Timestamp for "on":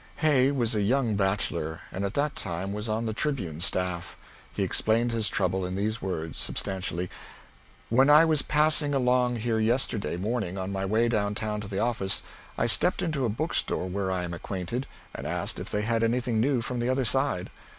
2.89-3.05, 10.57-10.71